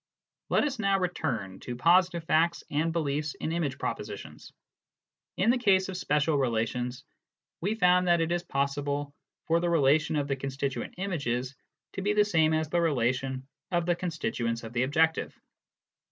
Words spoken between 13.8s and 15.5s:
the constituents of the objective.